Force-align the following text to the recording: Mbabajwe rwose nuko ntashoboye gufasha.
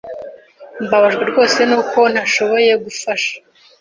Mbabajwe 0.85 1.23
rwose 1.31 1.59
nuko 1.69 1.99
ntashoboye 2.13 2.71
gufasha. 2.85 3.33